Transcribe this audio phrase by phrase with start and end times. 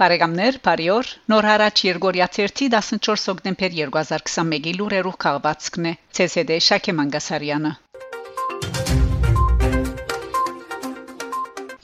[0.00, 5.92] Բարեկամներ, բարիօր։ Նոր հարաճ Երգորիա 14 հոկտեմբեր 2021-ի լուրերով քաղվածքն է։
[6.24, 7.70] ՑՍԴ Շակե Մանգասարյանը։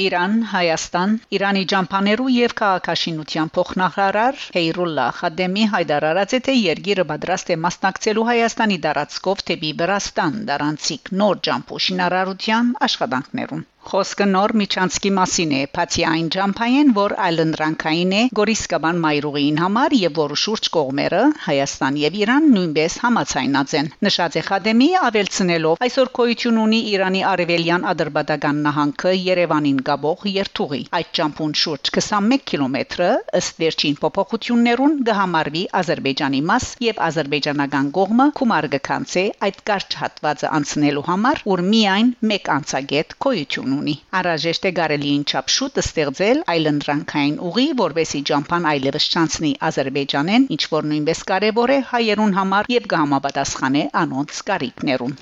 [0.09, 7.59] Իրան, Հայաստան, Իրանի ջամփաներու եւ քաղաքաշինության փոխնախարար Հեյրուլլա Խադեմի հայտարարած է թե երկիրը պատրաստ է
[7.65, 15.61] մասնակցելու Հայաստանի դարածքով թեպի Վրաստան դարանցիկ նոր ջամփու շինարարության աշխատանքներուն Խոսքը նոր միջանցքի մասին է,
[15.77, 22.19] բացի այն ջամփային, որ այլընտրանքային է Գորիսկաբան մայրուղին համար եւ որը շուրջ կողմերը Հայաստան եւ
[22.23, 29.13] Իրան նույնպես համացայնած են։ Նշած է Խադեմի ավելցնելով այսօր կոյություն ունի Իրանի արևելյան ադրբեջական նահանգը
[29.19, 33.11] Երևանին գաբող երթուղի։ Այդ ջամփուն շուրջ 21 կիլոմետրը
[33.43, 41.07] ըստ վերջին փոփոխություններուն կհամարվի Ադրբեջանի մաս եւ ադրբեջանական կողմը գումար կքանցե այդ կարճ հատվածը անցնելու
[41.11, 43.17] համար, որ միայն մեկ անցագետ
[43.73, 50.47] կոյություն ունի։ Արաժեշտ է կարելիին չափ շուտ ստեղծել այլընտրանքային ուղի, որբեսի ջամփան այլևս չանցնի Ադրբեջանեն,
[50.57, 55.15] ինչ որ նույնպես կարևոր է հայերուն համար եւ կհամապատասխանե անոնց կարիքներուն։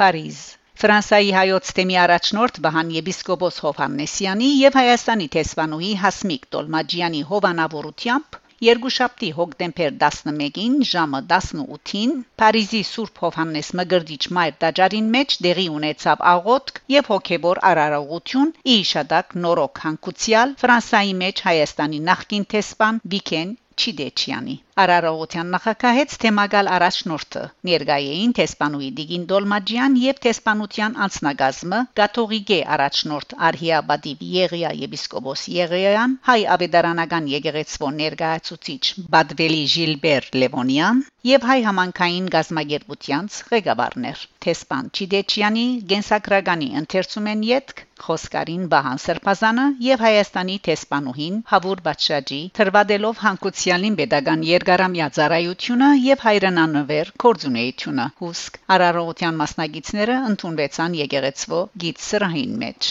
[0.00, 0.38] Փարիզ.
[0.80, 9.94] Ֆրանսայի հայոց թեմի առաջնորդ Վահան եպիսկոպոս Հովհաննեսյանի եւ Հայաստանի տեսփանուհի Հասմիկ Տոլմաջյանի հովանավորությամբ Երկուշաբթի հոկտեմբեր
[10.00, 12.10] 11-ին ժամը 18-ին
[12.42, 19.84] Փարիզի Սուրբ Հովհաննես Մգրդիչ Մայր տաճարին մեջ դեղի ունեցավ աղոթք եւ հոգեբոր արարողություն՝ իշադակ նորոք
[19.88, 29.26] հանգուցյալ Ֆրանսայի մեջ Հայաստանի նախկին տեսփան Վիքեն Չիդեչյանի Արարողության նախակահեց թեմագալ առաջնորդը ներգայեին տեսփանուի Դիգին
[29.32, 38.82] Դոլմաջյան եւ տեսփանության անձնագազմը Կաթողիկե առաջնորդ Արհիաբադիվ Եղիա եպիսկոպոս Եղիան հայ ավետարանական եկեղեցվո ներկայացուցիչ
[39.16, 49.00] Բադվելի Ժիլբեր Լևոնյան եւ հայ համանքային գազմագերբությանց ղեկավարներ Թեսպան Չիդեչյանի գենսակրագանի ընթերցումեն յետք Խոսկարին Բահան
[49.02, 58.58] Սրբազանը եւ Հայաստանի տեսփանուհին Հավուր Բաչաջի թրվադելով հանկուցյալին pedagogan երկարամյա ծառայությունը եւ հայրենանվեր կորձունեությունը հուսք
[58.74, 62.90] արարողության մասնագետները ընդունվեցան եկեղեցվո գիծ սրահին մեջ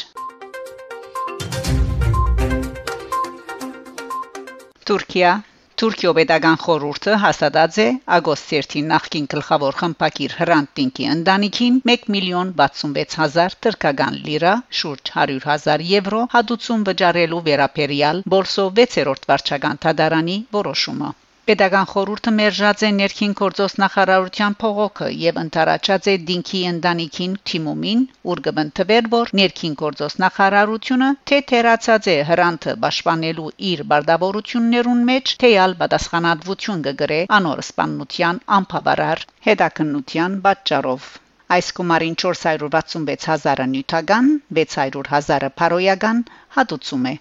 [4.90, 5.32] Թուրքիա.
[5.80, 7.88] Թուրքիո pedagogan խորհուրդը հաստատած է
[8.18, 16.26] ագոստերտին նախկին գլխավոր խմբակիր Հրանտ Տինկի ընտանիքին 1 միլիոն 66000 թրկական լիրա, շուրջ 100.000 եվրո
[16.36, 21.16] հատուցում վճարելու վերապերյալ Բոլսո 6-րդ վարչական թադարանի որոշումը։
[21.50, 28.42] Պետական խորհուրդը մերժած է ներքին գործոս նախարարության փողոքը եւ ընտարաճած է Դինքի ընտանիքին Թիմումին, ուր
[28.48, 36.84] գտնվեր որ ներքին գործոս նախարարությունը թե թերացած է հրանտը պաշտպանելու իր բարդավորություններուն մեջ, թեյալ պատասխանատվություն
[36.90, 41.10] կգրե անոր սպանության անփաբարար հետաքննության պատճառով
[41.58, 46.22] Այս գումարին 466000-ը նյութական, 600000-ը փարոյական
[46.60, 47.16] հատուցում է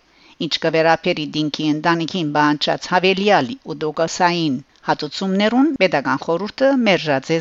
[0.46, 4.58] ինչ կվերապերի Դինքի ընտանիքին բանջած հավելյալ ու դոգասային
[4.90, 7.38] հատուցումներուն pedagogan խորհուրդը մերժած է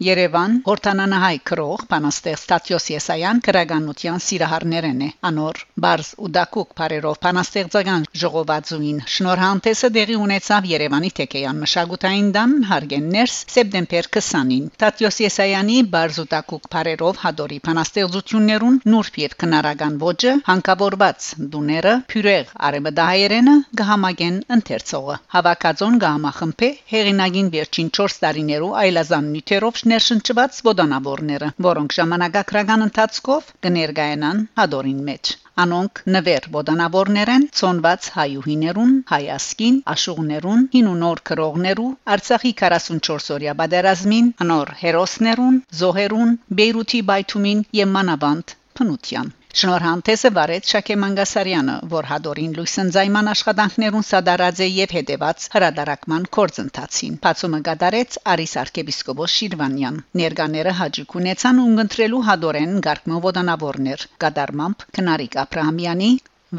[0.00, 8.06] Երևան Հորտանանահայ քրող Պանաստեղ Ստատիոս Եսայան քրագանության սիրահարներն է անոր բարձ ու դակուկ բարերով Պանաստեղծական
[8.22, 16.26] ժողովածուին շնորհանդեսը դեղի ունեցավ Երևանի Թեկեյան մշակութային դան հարգեններս սեպտեմբեր 20-ին Ստատիոս Եսայանի բարձ ու
[16.32, 26.02] դակուկ բարերով հադորի Պանաստեղծություններուն նուրբ եւ քնարական ոճը հանկավորված դուները փյուրեղ արեմդահայերենը գահամագեն ընթերցողը հավաքածոն
[26.08, 35.32] գահամախմբե հերինագին վերջին 4 տարիներու այլազան նյութերով ներշնչված ոդանավորները, որոնք ժամանակակրական ընթացքով կներկայանան հադորին մեջ։
[35.64, 44.30] Անոնք նվեր ոդանավորներ են ծոնված հայուհիներուն, հայասկին, աշուղներուն, հին ու նոր քրողներու, Արցախի 44-օրյա բادرազմին,
[44.52, 53.30] նոր հերոսներուն, զոհերուն, Բեյրութի բայթումին եւ մանավանդ փնության։ Շնորհանդեսը վարեց Շակե Մանգասարյանը, որ հադորին լույսընձայման
[53.32, 61.60] աշխատանքներուն սադարած է եւ հետեված հրադարակման կորձընթացին։ Բացումը կատարեց Արիս arczepiskopos Շիրվանյան։ Ներկաները հաջիկ ունեցան
[61.64, 66.12] ունգընտրելու հադորեն Գարկմո ոդանավորներ, կդարմամբ Քնարիկ Աբ รา համյանի,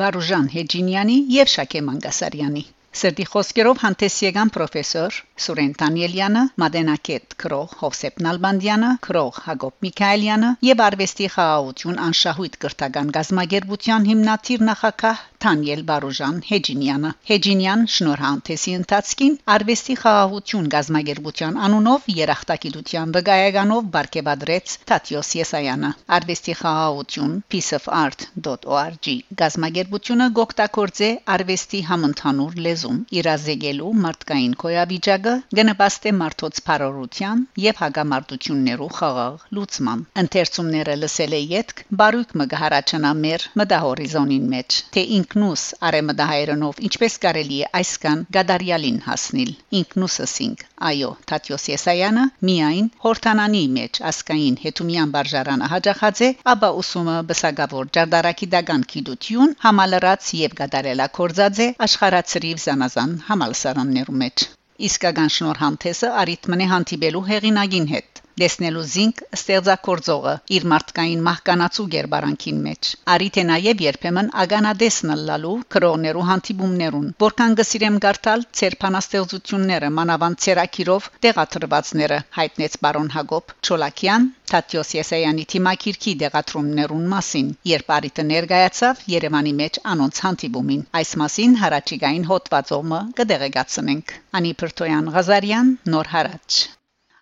[0.03, 2.67] Վարուժան Հեջինյանի եւ Շակե Մանգասարյանի։
[2.99, 10.83] Սրդի խոսքերով հանդես եկան պրոֆեսոր Սուրեն Դանիելյանը, Մադենակետ Քրող Հովսեփ Նալբանդյանը, Քրող Հակոբ Միքայելյանը եւ
[10.88, 20.67] Արվեստի խաղաղություն անշահույթ կրթական գազագերբության հիմնադիր նախակահ Թանիել Բարոժան Հեջինյանը Հեջինյան շնորհանդեսի ընթացքին արվեստի խաղաղություն
[20.73, 29.09] գազագերբության անունով երախտագիտության վկայականով բարգեւադրեց Տատյոս Եսայանը արվեստի խաղաղություն peaceofart.org
[29.41, 40.05] գազագերբությունը գոկտակորձե արվեստի համընդհանուր լեզուն իրազեկելու մարդկային կոյավիճակը գնպաստե մարդոց բարօրության եւ հագամարտություններու խաղաղ լուծման
[40.25, 47.68] ընթերցումները լսել է յետք բարույկ մգահարաչանա մեր մտահորիզոնին մեջ թե ինքնուս արեմդահայրենով ինչպես կարելի է
[47.80, 56.30] այսքան գադարյալին հասնել ինքնուսսինք այո Տատյոս Եսայանը միայն հորթանանի մեջ ասկային հետումյան բարժարանը հաջախած է
[56.56, 64.48] ապա ուսումը բսագավոր ջարդարակի դագան գիտություն համալրած եւ գադարելա կորձած է աշխարհացրիվ զանազան համալսարաններու մեջ
[64.92, 73.44] իսկական շնորհանդեսը արիթմնե հանդիպելու հեղինակին հետ դեսնելու զինք ստեղծագործողը իր մարդկային մահկանացու ģերբարանքին մեջ արիթե
[73.51, 83.12] նաև երբեմն ագանադեսն լալու քրոներու հանդիպումներուն որքան գսիրեմ գարտալ ցերփանաստեղծությունները մանավանդ ցերակիրով տեղադրվածները հայտնեց բարոն
[83.18, 91.13] Հակոբ Չոլակյան Տատյոս Եսայանի թիմակիրքի դեղատրումներուն մասին երբ արիթը ներկայացավ Երևանի մեջ անոնց հանդիպումին այս
[91.24, 96.62] մասին հարաճիգային հոդվածոմը կդեղեկացնենք Անի Պրտոյան Ղազարյան Նոր հարաճ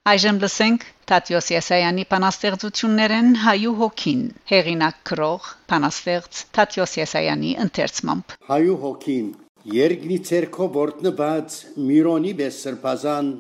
[0.10, 9.28] Այժմ լսենք Տատյոս Եսայանի բանաստեղծություններն հայու հոգին հեղինակ քրող բանաստեղծ Տատյոս Եսայանի ընթերցմամբ Հայու հոգին
[9.76, 11.60] Երգնի ցերքո որտնված
[11.92, 13.32] Միրոնի բեսրբազան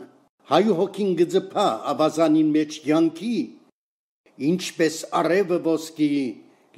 [0.53, 3.35] հայու հոգին գծփա ավազանին մեջ յանքի
[4.53, 6.13] ինչպես արևը ոսկի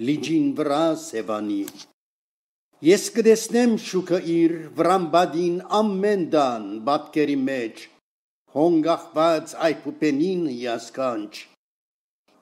[0.07, 1.61] լիջին վրա սևանի
[2.95, 7.89] Ես կդեսնեմ շուկը իր վրամբադին ամեն դան բատկերի մեջ
[8.51, 11.29] հոնգախված այփուպենին յասկանչ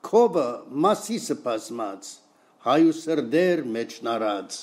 [0.06, 0.46] քովը
[0.84, 2.08] մասիսը բազմած
[2.64, 4.56] հայու սրդեր մեջ նարած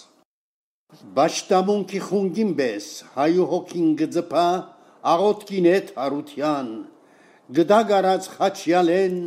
[1.20, 4.44] Բաշտամունքի խունգին բես հայու հոգին գծփա
[5.14, 6.74] աղոտքին հետ հարության
[7.60, 9.18] գդագարած խաչյալեն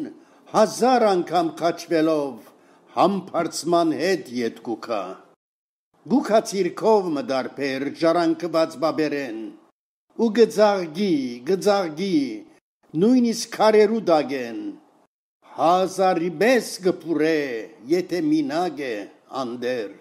[0.52, 2.52] հազար անգամ խաչվելով
[2.98, 5.02] համբարձման հետ յետկուքա
[6.14, 9.40] Գուքացիրքով մդարբեր ժառանգված բաբերեն
[10.20, 11.12] ու գծաղգի,
[11.48, 12.16] գծաղգի,
[13.00, 14.58] նույնիսկ քարերու դագեն,
[15.56, 17.38] հազարի բես գպուրե,
[17.92, 18.96] եթե մինագ է
[19.42, 19.94] անդեր,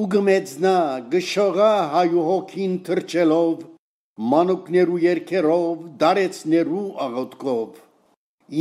[0.00, 0.76] ու գմեծնա,
[1.16, 3.66] գշողա հայու հոգին թրջելով,
[4.32, 7.84] մանուկներու երկերով, դարեցներու աղոտքով,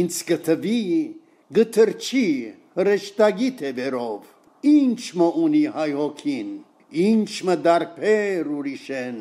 [0.03, 0.83] ինձ կթվի,
[1.59, 2.27] գթրջի,
[2.75, 4.19] հրեշտագի թևերով,
[4.75, 6.53] ինչ մը ունի հայ հոգին,
[7.07, 9.19] ինչ մը դարբեր ուրիշեն,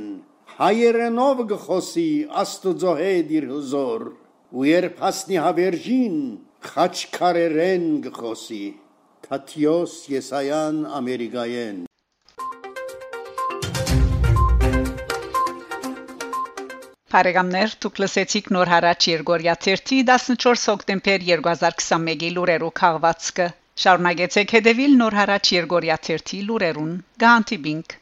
[0.56, 2.08] հայերենով գխոսի
[2.40, 4.02] աստուծո հետ իր հզոր
[4.52, 6.18] ու երբ հասնի հավերժին
[6.72, 8.60] խաչքարերեն գխոսի
[9.26, 11.78] Թաթիոս Եսայան Ամերիկայեն
[17.14, 23.48] Փարեգամներ դուք լսեցիք նոր հարաճ Երգորիա 14 հոկտեմբեր 2021-ի լուրերով քաղվածքը
[23.86, 26.94] Շարունակեցեք հետևել նոր հարաճ Երգորիա 30 լուրերուն։
[27.24, 28.01] Գանտիբինգ